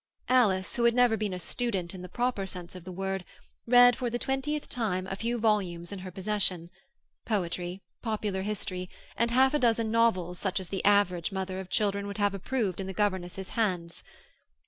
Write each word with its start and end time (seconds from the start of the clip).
Alice, 0.29 0.77
who 0.77 0.85
had 0.85 0.95
never 0.95 1.15
been 1.15 1.31
a 1.31 1.39
student 1.39 1.93
in 1.93 2.01
the 2.01 2.09
proper 2.09 2.47
sense 2.47 2.73
of 2.73 2.85
the 2.85 2.91
word, 2.91 3.23
read 3.67 3.95
for 3.95 4.09
the 4.09 4.17
twentieth 4.17 4.67
time 4.67 5.05
a 5.05 5.15
few 5.15 5.37
volumes 5.37 5.91
in 5.91 5.99
her 5.99 6.09
possession—poetry, 6.09 7.83
popular 8.01 8.41
history, 8.41 8.89
and 9.15 9.29
half 9.29 9.53
a 9.53 9.59
dozen 9.59 9.91
novels 9.91 10.39
such 10.39 10.59
as 10.59 10.69
the 10.69 10.83
average 10.83 11.31
mother 11.31 11.59
of 11.59 11.69
children 11.69 12.07
would 12.07 12.17
have 12.17 12.33
approved 12.33 12.79
in 12.79 12.87
the 12.87 12.93
governess's 12.93 13.49
hands. 13.49 14.01